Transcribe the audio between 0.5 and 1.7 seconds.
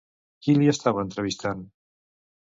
li estava entrevistant?